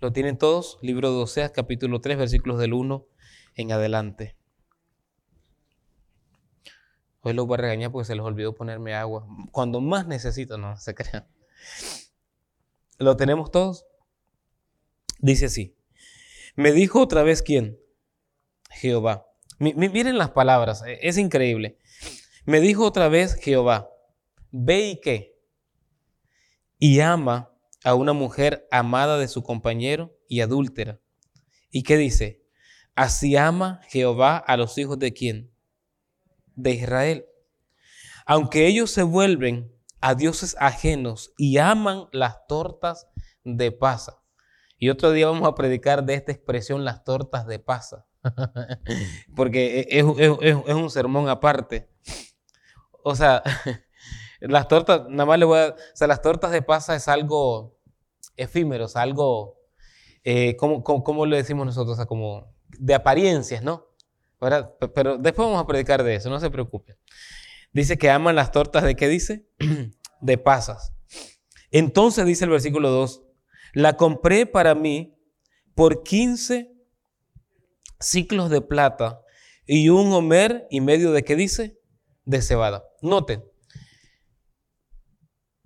[0.01, 0.79] ¿Lo tienen todos?
[0.81, 3.07] Libro de Oseas, capítulo 3, versículos del 1
[3.55, 4.39] en adelante.
[7.21, 9.27] Hoy los voy a regañar porque se les olvidó ponerme agua.
[9.53, 11.29] Cuando más necesito, no se crean.
[12.99, 13.85] ¿Lo tenemos todos?
[15.19, 15.77] Dice así,
[16.55, 17.79] me dijo otra vez quién?
[18.71, 19.27] Jehová.
[19.59, 21.79] miren las palabras, e, es increíble.
[22.45, 23.91] Me dijo otra vez Jehová,
[24.51, 25.39] ve y qué.
[26.79, 27.53] Y ama
[27.85, 31.01] a una mujer amada de su compañero y adúltera.
[31.71, 32.43] ¿Y qué dice?
[32.95, 35.53] Así ama Jehová a los hijos de quién?
[36.55, 37.27] De Israel.
[38.25, 43.07] Aunque ellos se vuelven a dioses ajenos y aman las tortas
[43.45, 44.23] de pasa.
[44.79, 48.07] Y otro día vamos a predicar de esta expresión las tortas de pasa,
[49.35, 50.05] porque es,
[50.75, 51.89] un sermón aparte.
[53.03, 53.43] O sea,
[54.41, 55.69] las tortas, nada más le voy a...
[55.69, 57.79] O sea, las tortas de pasa es algo
[58.37, 59.61] efímero, es algo,
[60.25, 61.95] eh, ¿cómo, le decimos nosotros?
[61.95, 63.87] O sea, como de apariencias, ¿no?
[64.39, 66.99] Pero después vamos a predicar de eso, no se preocupe.
[67.73, 69.49] Dice que aman las tortas de qué dice?
[70.21, 70.93] de pasas.
[71.71, 73.26] Entonces dice el versículo 2,
[73.77, 75.21] la compré para mí
[75.75, 76.75] por 15
[78.01, 79.21] ciclos de plata
[79.67, 81.79] y un homer y medio de qué dice?
[82.25, 82.89] De cebada.
[83.03, 83.45] Noten,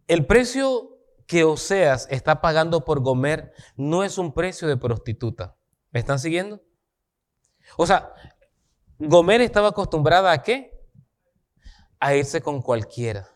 [0.09, 5.57] el precio que Oseas está pagando por Gomer no es un precio de prostituta.
[5.93, 6.61] ¿Me están siguiendo?
[7.77, 8.13] O sea,
[8.99, 10.77] Gomer estaba acostumbrada a qué?
[12.01, 13.29] A irse con cualquiera.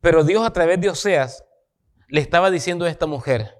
[0.00, 1.44] Pero Dios a través de Oseas
[2.10, 3.56] le estaba diciendo a esta mujer,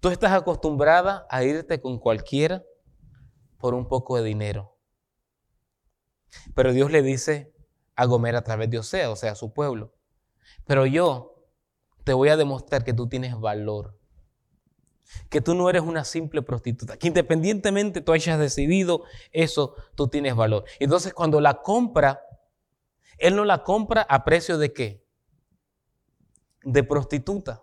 [0.00, 2.64] tú estás acostumbrada a irte con cualquiera
[3.58, 4.76] por un poco de dinero.
[6.54, 7.52] Pero Dios le dice
[7.94, 9.94] a Gomer a través de Oseas, o sea, a su pueblo,
[10.66, 11.44] pero yo
[12.04, 13.98] te voy a demostrar que tú tienes valor,
[15.28, 20.34] que tú no eres una simple prostituta, que independientemente tú hayas decidido eso, tú tienes
[20.34, 20.64] valor.
[20.80, 22.20] Entonces cuando la compra,
[23.18, 25.07] él no la compra a precio de qué?
[26.62, 27.62] De prostituta.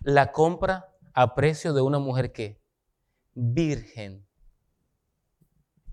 [0.00, 2.60] La compra a precio de una mujer que
[3.34, 4.26] virgen.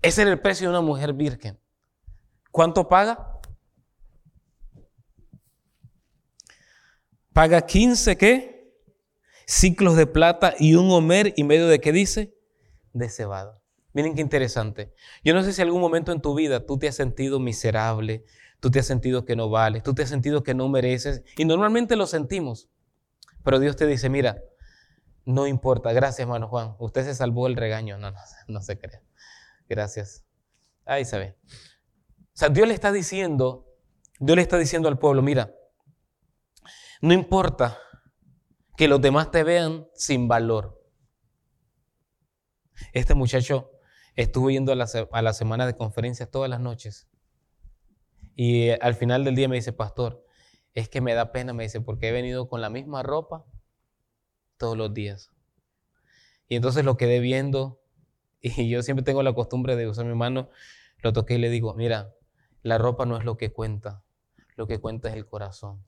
[0.02, 1.58] Ese era el precio de una mujer virgen.
[2.50, 3.40] ¿Cuánto paga?
[7.32, 8.76] Paga 15 qué?
[9.46, 12.36] Ciclos de plata y un homer y medio de qué dice?
[12.92, 13.62] De cebada.
[13.94, 14.92] Miren qué interesante.
[15.24, 18.24] Yo no sé si algún momento en tu vida tú te has sentido miserable,
[18.62, 21.24] tú te has sentido que no vales, tú te has sentido que no mereces.
[21.36, 22.70] Y normalmente lo sentimos.
[23.42, 24.40] Pero Dios te dice, mira,
[25.24, 25.92] no importa.
[25.92, 26.76] Gracias, hermano Juan.
[26.78, 27.98] Usted se salvó el regaño.
[27.98, 29.02] No, no, no se crea.
[29.68, 30.24] Gracias.
[30.86, 31.36] Ahí se ve.
[31.44, 33.66] O sea, Dios le está diciendo,
[34.20, 35.52] Dios le está diciendo al pueblo, mira,
[37.00, 37.78] no importa
[38.76, 40.80] que los demás te vean sin valor.
[42.92, 43.72] Este muchacho
[44.14, 47.08] estuvo yendo a la, semana de conferencias todas las noches.
[48.34, 50.24] Y eh, al final del día me dice, pastor,
[50.74, 53.44] es que me da pena, me dice, porque he venido con la misma ropa
[54.56, 55.30] todos los días.
[56.48, 57.80] Y entonces lo quedé viendo
[58.40, 60.50] y yo siempre tengo la costumbre de usar mi mano,
[60.98, 62.14] lo toqué y le digo, mira,
[62.62, 64.02] la ropa no es lo que cuenta,
[64.56, 65.84] lo que cuenta es el corazón.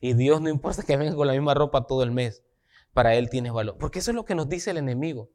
[0.00, 2.44] Y Dios no importa que venga con la misma ropa todo el mes,
[2.92, 3.76] para Él tienes valor.
[3.78, 5.30] Porque eso es lo que nos dice el enemigo.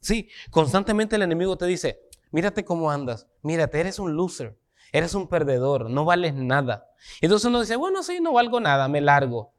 [0.00, 4.58] Sí, constantemente el enemigo te dice, mírate cómo andas, mírate, eres un loser,
[4.92, 6.86] eres un perdedor, no vales nada.
[7.20, 9.54] Entonces uno dice, bueno, sí, no valgo nada, me largo.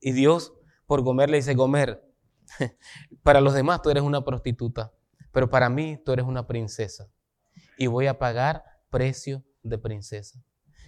[0.00, 0.52] Y Dios
[0.86, 2.04] por Gomer le dice, Gomer,
[3.22, 4.92] para los demás tú eres una prostituta,
[5.32, 7.08] pero para mí tú eres una princesa.
[7.78, 10.44] Y voy a pagar precio de princesa.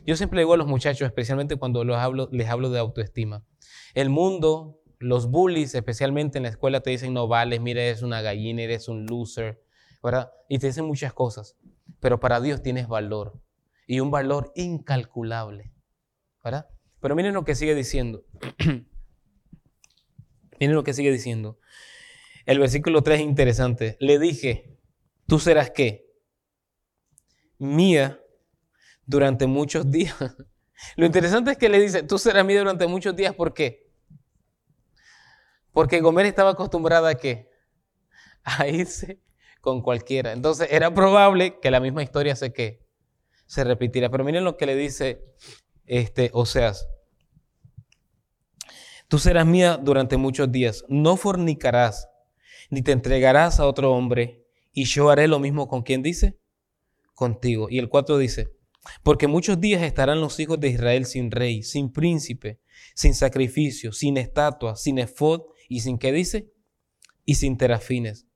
[0.07, 3.45] Yo siempre digo a los muchachos, especialmente cuando los hablo, les hablo de autoestima.
[3.95, 8.23] El mundo los bullies, especialmente en la escuela, te dicen no vales, mira, eres una
[8.23, 9.63] gallina, eres un loser,
[10.03, 10.33] ¿verdad?
[10.49, 11.57] Y te dicen muchas cosas.
[12.01, 13.39] Pero para Dios tienes valor
[13.87, 15.73] y un valor incalculable,
[16.43, 16.69] ¿verdad?
[17.01, 18.25] Pero miren lo que sigue diciendo.
[20.61, 21.59] miren lo que sigue diciendo.
[22.47, 23.97] El versículo 3 es interesante.
[24.01, 24.79] Le dije,
[25.27, 26.07] tú serás qué?
[27.59, 28.21] Mía
[29.07, 30.17] durante muchos días.
[30.97, 33.35] Lo interesante es que le dice, tú serás mía durante muchos días.
[33.35, 33.91] ¿Por qué?
[35.73, 37.51] Porque Gomer estaba acostumbrada a qué?
[38.43, 39.21] A irse
[39.61, 40.33] con cualquiera.
[40.33, 42.84] Entonces era probable que la misma historia se que
[43.55, 44.11] se repitiera.
[44.11, 45.23] Pero miren lo que le dice
[45.87, 46.89] este Oseas.
[49.09, 50.85] Tú serás mía durante muchos días.
[50.89, 52.09] No fornicarás,
[52.71, 54.45] ni te entregarás a otro hombre.
[54.73, 56.39] Y yo haré lo mismo con quien dice,
[57.15, 57.69] contigo.
[57.71, 58.51] Y el 4 dice,
[59.03, 62.61] porque muchos días estarán los hijos de Israel sin rey, sin príncipe,
[62.95, 66.53] sin sacrificio, sin estatua, sin efod ¿Y sin qué dice?
[67.25, 68.27] Y sin terafines.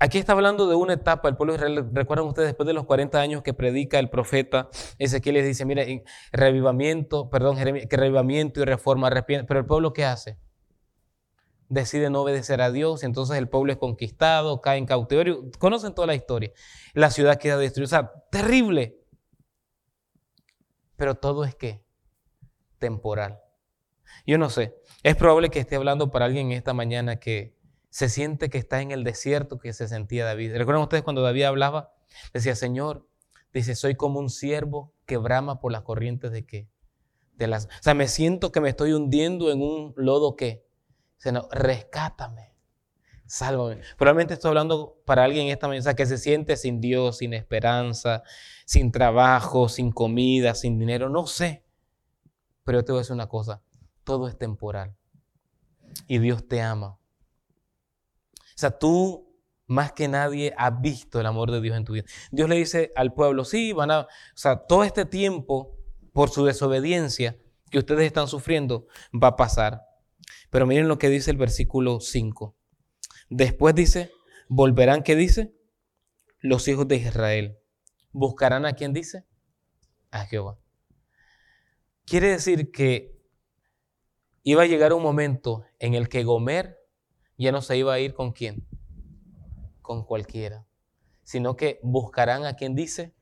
[0.00, 3.20] Aquí está hablando de una etapa, el pueblo Israel, recuerdan ustedes, después de los 40
[3.20, 5.82] años que predica el profeta, Ezequiel les dice, mira,
[6.30, 10.38] revivamiento, perdón, que revivamiento y reforma, pero el pueblo ¿qué hace?
[11.68, 16.06] Decide no obedecer a Dios, entonces el pueblo es conquistado, cae en cautiverio, conocen toda
[16.06, 16.52] la historia,
[16.94, 19.00] la ciudad queda destruida, o sea, terrible,
[20.96, 21.82] pero todo es que
[22.78, 23.40] temporal.
[24.26, 27.57] Yo no sé, es probable que esté hablando para alguien esta mañana que
[27.90, 30.56] se siente que está en el desierto que se sentía David.
[30.56, 31.92] ¿Recuerdan ustedes cuando David hablaba?
[32.32, 33.08] Decía, Señor,
[33.52, 36.68] dice, soy como un siervo que brama por las corrientes de qué?
[37.34, 40.66] De las, o sea, me siento que me estoy hundiendo en un lodo que,
[41.32, 42.54] no, rescátame,
[43.26, 43.80] sálvame.
[43.96, 48.22] Probablemente estoy hablando para alguien esta mañana que se siente sin Dios, sin esperanza,
[48.64, 51.64] sin trabajo, sin comida, sin dinero, no sé.
[52.64, 53.62] Pero yo te voy a decir una cosa,
[54.04, 54.94] todo es temporal.
[56.06, 56.98] Y Dios te ama.
[58.58, 62.06] Sea, tú más que nadie has visto el amor de Dios en tu vida.
[62.32, 65.78] Dios le dice al pueblo, sí, van a, o sea, todo este tiempo
[66.12, 67.38] por su desobediencia
[67.70, 69.82] que ustedes están sufriendo va a pasar.
[70.50, 72.56] Pero miren lo que dice el versículo 5.
[73.30, 74.10] Después dice,
[74.48, 75.54] volverán, ¿qué dice?
[76.40, 77.58] Los hijos de Israel.
[78.10, 79.24] Buscarán a quién dice?
[80.10, 80.58] A Jehová.
[82.06, 83.22] Quiere decir que
[84.42, 86.77] iba a llegar un momento en el que Gomer
[87.44, 88.66] ya no se iba a ir con quién,
[89.80, 90.66] con cualquiera,
[91.22, 93.14] sino que buscarán a quien dice,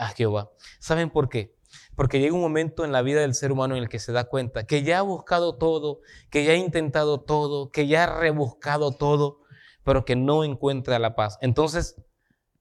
[0.00, 0.50] a Jehová.
[0.78, 1.54] ¿Saben por qué?
[1.94, 4.24] Porque llega un momento en la vida del ser humano en el que se da
[4.24, 8.92] cuenta que ya ha buscado todo, que ya ha intentado todo, que ya ha rebuscado
[8.92, 9.40] todo,
[9.84, 11.38] pero que no encuentra la paz.
[11.42, 12.02] Entonces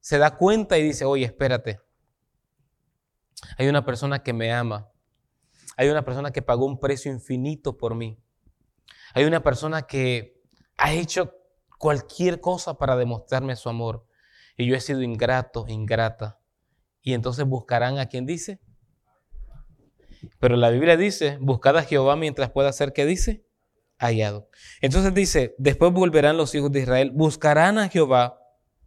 [0.01, 1.79] se da cuenta y dice, oye, espérate,
[3.57, 4.91] hay una persona que me ama,
[5.77, 8.21] hay una persona que pagó un precio infinito por mí,
[9.13, 10.38] hay una persona que
[10.79, 11.35] ha hecho
[11.77, 14.07] cualquier cosa para demostrarme su amor
[14.57, 16.39] y yo he sido ingrato, ingrata.
[17.01, 18.59] Y entonces buscarán a quien dice.
[20.39, 23.45] Pero la Biblia dice, buscad a Jehová mientras pueda ser que dice,
[23.97, 24.49] hallado.
[24.81, 28.37] Entonces dice, después volverán los hijos de Israel, buscarán a Jehová,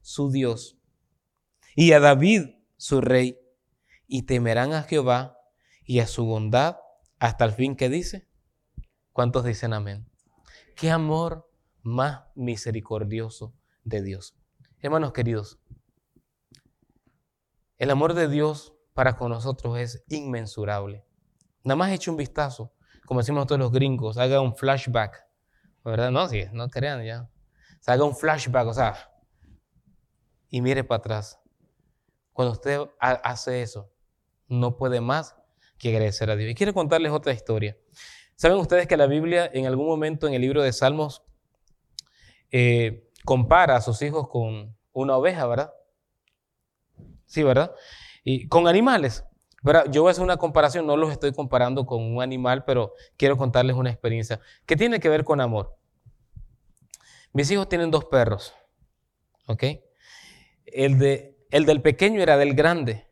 [0.02, 0.76] su Dios,
[1.74, 3.38] y a David, su rey,
[4.06, 5.38] y temerán a Jehová
[5.84, 6.76] y a su bondad
[7.18, 8.28] hasta el fin que dice.
[9.12, 10.06] ¿Cuántos dicen amén?
[10.76, 11.50] Qué amor
[11.82, 14.36] más misericordioso de Dios.
[14.80, 15.58] Hermanos queridos,
[17.78, 21.04] el amor de Dios para con nosotros es inmensurable.
[21.64, 22.72] Nada más eche un vistazo,
[23.06, 25.24] como decimos todos los gringos, haga un flashback,
[25.84, 26.10] ¿verdad?
[26.10, 27.28] No, sí, no crean ya.
[27.86, 29.12] haga un flashback, o sea,
[30.48, 31.40] y mire para atrás.
[32.32, 33.92] Cuando usted hace eso,
[34.48, 35.36] no puede más
[35.78, 36.50] que agradecer a Dios.
[36.50, 37.76] Y quiero contarles otra historia.
[38.36, 41.24] ¿Saben ustedes que la Biblia en algún momento en el libro de Salmos
[42.52, 45.72] eh, compara a sus hijos con una oveja, ¿verdad?
[47.26, 47.74] Sí, ¿verdad?
[48.22, 49.24] Y con animales.
[49.62, 49.86] ¿verdad?
[49.90, 53.36] Yo voy a hacer una comparación, no los estoy comparando con un animal, pero quiero
[53.36, 55.76] contarles una experiencia que tiene que ver con amor.
[57.32, 58.54] Mis hijos tienen dos perros,
[59.46, 59.64] ¿ok?
[60.66, 63.06] El, de, el del pequeño era del grande.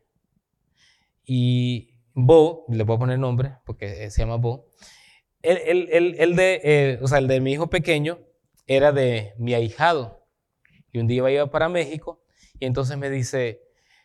[1.23, 4.67] Y Bo, le voy a poner nombre porque se llama Bo.
[5.41, 8.19] El, el, de, eh, o sea, el de mi hijo pequeño
[8.75, 10.25] era de mi ahijado.
[10.91, 12.23] Y un día iba para México
[12.59, 13.61] y entonces me dice,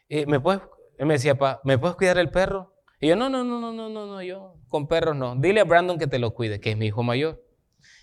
[0.09, 0.63] eh, ¿me puedes,
[0.99, 2.75] me decía, pa, ¿me puedes cuidar el perro?
[3.01, 5.37] Y yo, no, no, no, no, no, no, no, yo con perros no.
[5.37, 7.45] Dile a Brandon que te lo cuide, que es mi hijo mayor.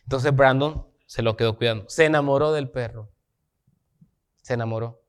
[0.04, 1.86] Entonces Brandon se lo quedó cuidando.
[1.88, 3.12] Se enamoró del perro.
[4.42, 5.02] Se enamoró.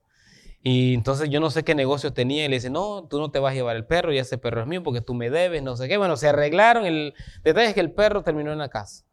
[0.62, 3.38] Y entonces yo no sé qué negocio tenía y le dice, no, tú no te
[3.38, 5.76] vas a llevar el perro y ese perro es mío porque tú me debes, no
[5.76, 5.98] sé qué.
[5.98, 6.86] Bueno, se arreglaron.
[6.86, 9.04] El detalle es que el perro terminó en la casa.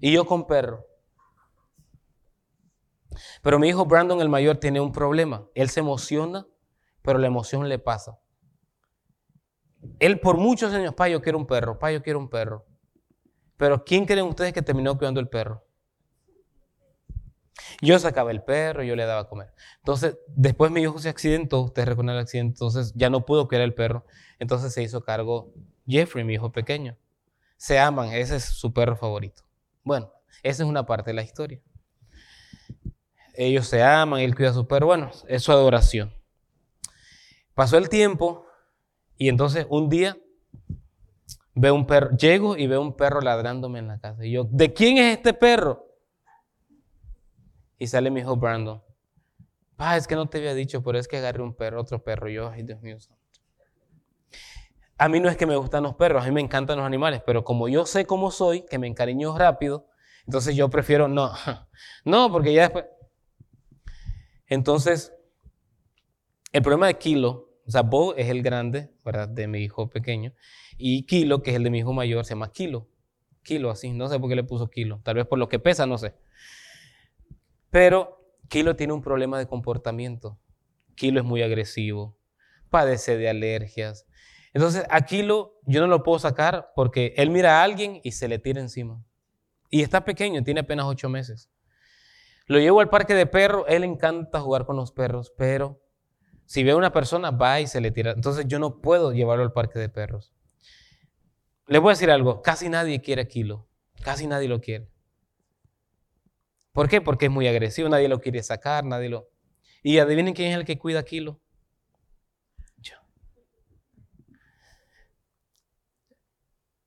[0.00, 0.87] Y yo con perro.
[3.42, 5.46] Pero mi hijo Brandon, el mayor, tiene un problema.
[5.54, 6.46] Él se emociona,
[7.02, 8.18] pero la emoción le pasa.
[9.98, 12.66] Él por muchos años, pa, yo quiero un perro, pa, yo quiero un perro.
[13.56, 15.64] Pero ¿quién creen ustedes que terminó cuidando el perro?
[17.80, 19.52] Yo sacaba el perro, yo le daba a comer.
[19.78, 23.64] Entonces, después mi hijo se accidentó, ustedes recuerdan el accidente, entonces ya no pudo cuidar
[23.64, 24.04] el perro.
[24.38, 25.52] Entonces se hizo cargo
[25.86, 26.96] Jeffrey, mi hijo pequeño.
[27.56, 29.42] Se aman, ese es su perro favorito.
[29.82, 31.60] Bueno, esa es una parte de la historia
[33.38, 36.12] ellos se aman, él cuida a su perro, bueno, es su adoración.
[37.54, 38.46] Pasó el tiempo
[39.16, 40.18] y entonces un día
[41.54, 44.26] veo un perro, llego y veo un perro ladrándome en la casa.
[44.26, 45.86] Y yo, ¿de quién es este perro?
[47.78, 48.82] Y sale mi hijo Brandon.
[49.76, 52.28] Pa, es que no te había dicho, pero es que agarré un perro, otro perro.
[52.28, 53.22] Yo, ay Dios mío santo.
[54.98, 57.22] A mí no es que me gustan los perros, a mí me encantan los animales,
[57.24, 59.86] pero como yo sé cómo soy, que me encariño rápido,
[60.26, 61.32] entonces yo prefiero no.
[62.04, 62.86] No, porque ya después,
[64.48, 65.12] entonces,
[66.52, 69.28] el problema de Kilo, o sea, Bo es el grande, ¿verdad?
[69.28, 70.32] De mi hijo pequeño,
[70.78, 72.88] y Kilo, que es el de mi hijo mayor, se llama Kilo.
[73.42, 75.86] Kilo, así, no sé por qué le puso Kilo, tal vez por lo que pesa,
[75.86, 76.14] no sé.
[77.70, 80.38] Pero Kilo tiene un problema de comportamiento.
[80.94, 82.16] Kilo es muy agresivo,
[82.70, 84.06] padece de alergias.
[84.54, 88.28] Entonces, a Kilo yo no lo puedo sacar porque él mira a alguien y se
[88.28, 89.04] le tira encima.
[89.70, 91.50] Y está pequeño, tiene apenas ocho meses.
[92.48, 95.82] Lo llevo al parque de perros, él encanta jugar con los perros, pero
[96.46, 98.12] si ve a una persona, va y se le tira.
[98.12, 100.32] Entonces yo no puedo llevarlo al parque de perros.
[101.66, 103.68] Le voy a decir algo, casi nadie quiere a Kilo,
[104.02, 104.88] casi nadie lo quiere.
[106.72, 107.02] ¿Por qué?
[107.02, 109.28] Porque es muy agresivo, nadie lo quiere sacar, nadie lo...
[109.82, 111.42] Y adivinen quién es el que cuida a Kilo.
[112.78, 112.96] Yo.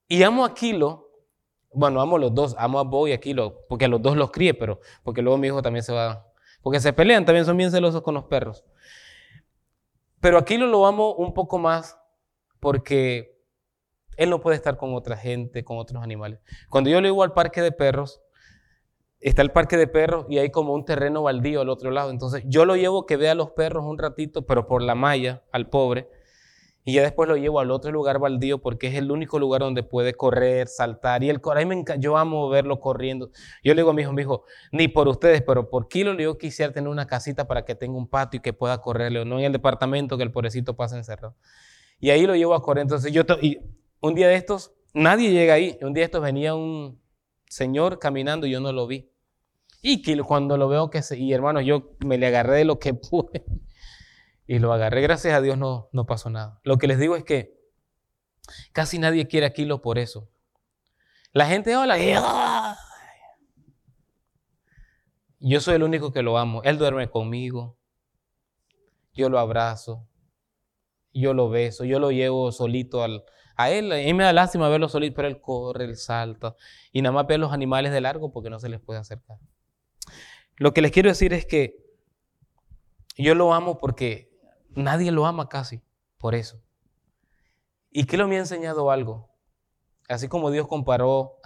[0.08, 1.11] Y amo a Kilo
[1.74, 4.18] bueno, amo a los dos, amo a Bo y a Kilo, porque a los dos
[4.18, 6.28] los críe, pero porque luego mi hijo también se va,
[6.62, 8.64] porque se pelean, también son bien celosos con los perros.
[10.20, 12.00] Pero a Kilo lo amo un poco más
[12.60, 13.42] porque
[14.18, 16.40] él no puede estar con otra gente, con otros animales.
[16.70, 18.22] Cuando yo lo llevo al parque de perros,
[19.20, 22.12] está el parque de perros y hay como un terreno baldío al otro lado.
[22.12, 25.44] Entonces yo lo llevo que vea a los perros un ratito, pero por la malla,
[25.52, 26.10] al pobre.
[26.84, 29.84] Y ya después lo llevo al otro lugar baldío porque es el único lugar donde
[29.84, 31.24] puede correr, saltar.
[31.24, 33.30] Y el a me yo amo verlo corriendo.
[33.64, 36.38] Yo le digo a mi hijo, mi hijo, ni por ustedes, pero por Kilo yo
[36.40, 39.46] quisiera tener una casita para que tenga un patio y que pueda correrle, no en
[39.46, 41.36] el departamento que el pobrecito pasa encerrado.
[42.00, 42.82] Y ahí lo llevo a correr.
[42.82, 43.60] Entonces yo, y
[44.02, 45.78] un día de estos, nadie llega ahí.
[45.82, 47.00] Un día de estos venía un
[47.48, 49.12] señor caminando y yo no lo vi.
[49.84, 52.94] Y cuando lo veo que se, y hermano, yo me le agarré de lo que
[53.10, 53.44] pude
[54.52, 55.02] y lo agarré.
[55.02, 56.60] Gracias a Dios no, no pasó nada.
[56.66, 57.58] Lo que les digo es que
[58.74, 60.30] casi nadie quiere a Kilo por eso.
[61.32, 62.78] La gente habla.
[65.40, 66.62] Yo soy el único que lo amo.
[66.64, 67.78] Él duerme conmigo.
[69.14, 70.06] Yo lo abrazo.
[71.14, 71.86] Yo lo beso.
[71.86, 73.24] Yo lo llevo solito al,
[73.56, 73.90] a él.
[73.90, 76.58] A mí me da lástima verlo solito, pero él corre, él salta.
[76.92, 79.38] Y nada más ve a los animales de largo porque no se les puede acercar.
[80.58, 81.78] Lo que les quiero decir es que
[83.16, 84.31] yo lo amo porque
[84.76, 85.82] Nadie lo ama casi
[86.18, 86.62] por eso.
[87.90, 89.30] ¿Y qué lo me ha enseñado algo?
[90.08, 91.40] Así como Dios comparó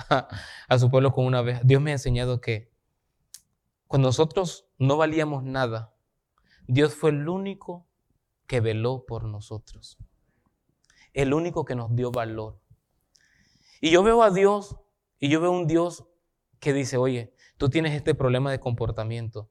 [0.70, 2.72] a, su pueblo con una vez, Dios me ha enseñado que
[3.88, 5.94] cuando nosotros no valíamos nada,
[6.68, 7.88] Dios fue el único
[8.48, 9.98] que veló por nosotros.
[11.14, 12.60] El único que nos dio valor.
[13.82, 14.76] Y yo veo a Dios
[15.20, 16.06] y yo veo un Dios
[16.60, 19.50] que dice, oye, tú tienes este problema de comportamiento.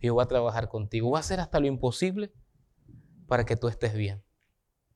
[0.00, 1.08] Yo voy a trabajar contigo.
[1.08, 2.32] Voy a hacer hasta lo imposible
[3.26, 4.22] para que tú estés bien,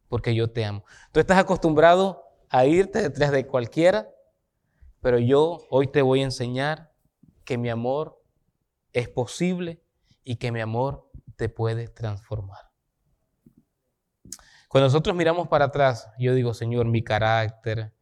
[0.09, 0.85] porque yo te amo.
[1.13, 4.09] Tú estás acostumbrado a irte detrás de cualquiera,
[5.01, 6.93] pero yo hoy te voy a enseñar
[7.45, 8.23] que mi amor
[8.93, 9.83] es posible
[10.25, 12.71] y que mi amor te puede transformar.
[14.69, 17.93] Cuando nosotros miramos para atrás, yo digo, Señor, mi carácter,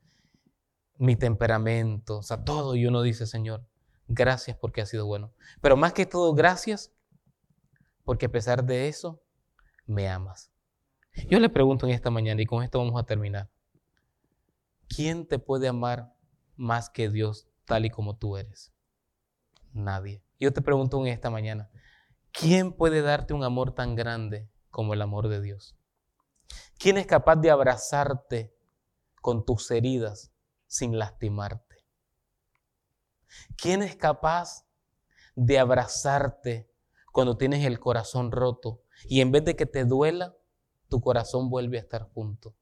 [0.99, 3.67] mi temperamento, o sea, todo, y uno dice, Señor,
[4.07, 5.33] gracias porque ha sido bueno.
[5.63, 6.93] Pero más que todo, gracias
[8.05, 9.23] porque a pesar de eso,
[9.89, 10.53] me amas.
[11.29, 13.51] Yo le pregunto en esta mañana y con esto vamos a terminar.
[14.89, 16.15] ¿Quién te puede amar
[16.57, 18.73] más que Dios tal y como tú eres?
[19.73, 20.23] Nadie.
[20.39, 21.71] Yo te pregunto en esta mañana,
[22.31, 25.77] ¿quién puede darte un amor tan grande como el amor de Dios?
[26.79, 28.55] ¿Quién es capaz de abrazarte
[29.21, 30.33] con tus heridas
[30.67, 31.85] sin lastimarte?
[33.57, 34.67] ¿Quién es capaz
[35.35, 36.71] de abrazarte
[37.13, 40.37] cuando tienes el corazón roto y en vez de que te duela,
[40.89, 42.55] tu corazón vuelve a estar junto.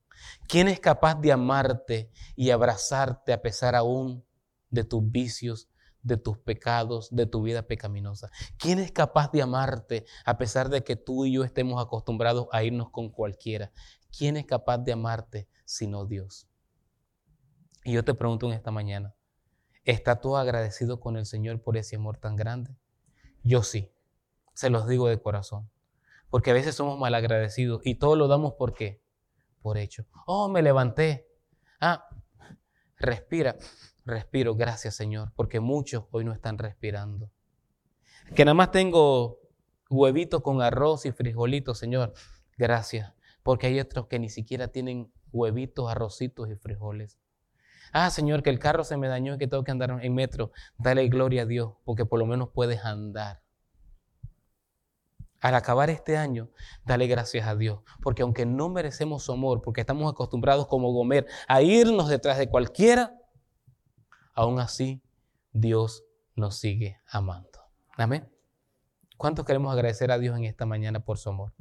[0.49, 4.25] ¿Quién es capaz de amarte y abrazarte a pesar aún
[4.71, 5.69] de tus vicios,
[6.03, 8.31] de tus pecados, de tu vida pecaminosa?
[8.59, 12.63] ¿Quién es capaz de amarte a pesar de que tú y yo estemos acostumbrados a
[12.65, 13.73] irnos con cualquiera?
[14.17, 16.49] ¿Quién es capaz de amarte sino Dios?
[17.85, 19.15] Y yo te pregunto en esta mañana,
[19.85, 22.77] ¿estás tú agradecido con el Señor por ese amor tan grande?
[23.45, 23.93] Yo sí,
[24.55, 25.71] se los digo de corazón.
[26.31, 29.01] Porque a veces somos malagradecidos y todo lo damos por qué?
[29.63, 30.07] Por hecho.
[30.27, 31.29] Oh, me levanté.
[31.81, 32.09] Ah,
[32.99, 33.57] respira.
[34.05, 37.31] Respiro, gracias Señor, porque muchos hoy no están respirando.
[38.35, 39.41] Que nada más tengo
[39.91, 42.13] huevitos con arroz y frijolitos, Señor.
[42.57, 43.13] Gracias,
[43.43, 47.19] porque hay otros que ni siquiera tienen huevitos, arrocitos y frijoles.
[47.93, 50.53] Ah, Señor, que el carro se me dañó y que tengo que andar en metro.
[50.79, 53.43] Dale gloria a Dios, porque por lo menos puedes andar
[55.47, 56.51] al acabar este año,
[56.85, 61.29] dale gracias a Dios, porque aunque no merecemos su amor, porque estamos acostumbrados como Gomer
[61.47, 63.17] a irnos detrás de cualquiera,
[64.35, 65.01] aún así
[65.53, 66.03] Dios
[66.35, 67.61] nos sigue amando.
[67.97, 68.29] Amén.
[69.17, 71.53] ¿Cuántos queremos agradecer a Dios en esta mañana por su amor?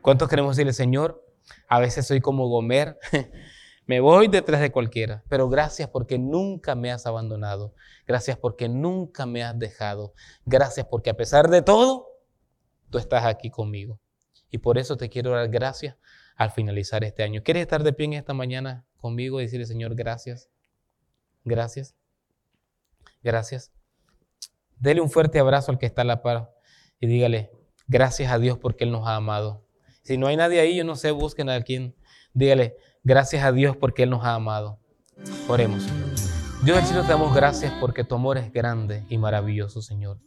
[0.00, 1.22] ¿Cuántos queremos decirle, Señor,
[1.68, 2.98] a veces soy como Gomer,
[3.86, 7.74] me voy detrás de cualquiera, pero gracias porque nunca me has abandonado,
[8.06, 10.14] gracias porque nunca me has dejado,
[10.46, 12.05] gracias porque a pesar de todo,
[12.90, 14.00] tú estás aquí conmigo.
[14.50, 15.96] Y por eso te quiero dar gracias
[16.36, 17.42] al finalizar este año.
[17.42, 20.50] ¿Quieres estar de pie en esta mañana conmigo y decirle, Señor, gracias?
[21.44, 21.94] Gracias.
[23.22, 23.72] Gracias.
[24.78, 26.52] Dele un fuerte abrazo al que está a la par
[27.00, 27.50] y dígale,
[27.86, 29.66] gracias a Dios porque Él nos ha amado.
[30.02, 31.96] Si no hay nadie ahí, yo no sé, busquen a quien.
[32.34, 34.78] Dígale, gracias a Dios porque Él nos ha amado.
[35.48, 35.86] Oremos.
[36.62, 40.18] Dios del cielo te damos gracias porque tu amor es grande y maravilloso, Señor.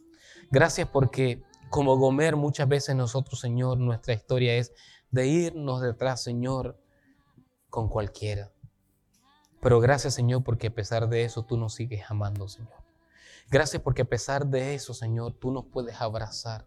[0.50, 4.74] Gracias porque como Gomer, muchas veces nosotros, Señor, nuestra historia es
[5.10, 6.78] de irnos detrás, Señor,
[7.70, 8.52] con cualquiera.
[9.60, 12.72] Pero gracias, Señor, porque a pesar de eso tú nos sigues amando, Señor.
[13.50, 16.66] Gracias porque a pesar de eso, Señor, tú nos puedes abrazar.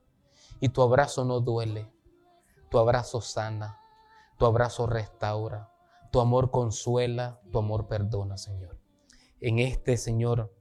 [0.59, 1.91] Y tu abrazo no duele.
[2.69, 3.79] Tu abrazo sana.
[4.37, 5.71] Tu abrazo restaura.
[6.11, 7.41] Tu amor consuela.
[7.51, 8.77] Tu amor perdona, Señor.
[9.41, 10.53] En este, Señor,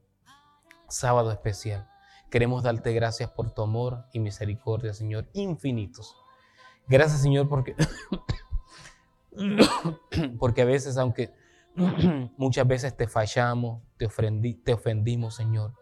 [0.89, 1.92] sábado especial.
[2.33, 6.15] Queremos darte gracias por tu amor y misericordia, Señor, infinitos.
[6.87, 7.75] Gracias, Señor, porque
[10.39, 11.31] Porque a veces, aunque
[12.37, 14.07] muchas veces te fallamos, te,
[14.63, 15.75] te ofendimos, Señor,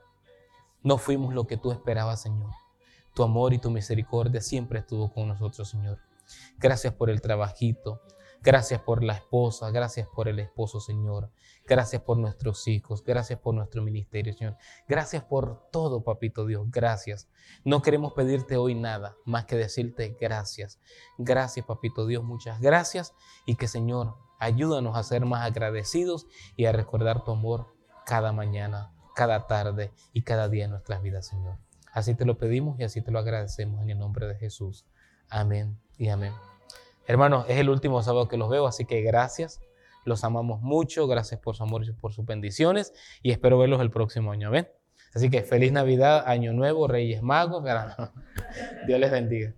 [0.84, 2.52] no fuimos lo que tú esperabas, Señor.
[3.14, 6.00] Tu amor y tu misericordia siempre estuvo con nosotros, Señor.
[6.60, 8.02] Gracias por el trabajito.
[8.44, 11.32] Gracias por la esposa, gracias por el esposo, Señor.
[11.68, 14.58] Gracias por nuestros hijos, gracias por nuestro ministerio, Señor.
[14.88, 17.30] Gracias por todo, Papito Dios, gracias.
[17.64, 20.80] No queremos pedirte hoy nada más que decirte gracias.
[21.20, 23.14] Gracias, Papito Dios, muchas gracias.
[23.46, 26.26] Y que, Señor, ayúdanos a ser más agradecidos
[26.56, 27.68] y a recordar tu amor
[28.08, 31.60] cada mañana, cada tarde y cada día en nuestras vidas, Señor.
[31.94, 34.88] Así te lo pedimos y así te lo agradecemos en el nombre de Jesús.
[35.30, 36.34] Amén y amén.
[37.08, 39.60] Hermanos, es el último sábado que los veo, así que gracias.
[40.06, 41.08] Los amamos mucho.
[41.08, 42.94] Gracias por su amor y por sus bendiciones.
[43.22, 44.48] Y espero verlos el próximo año.
[44.48, 44.68] Amén.
[45.14, 47.64] Así que feliz Navidad, Año Nuevo, Reyes Magos.
[48.88, 49.54] Dios les bendiga.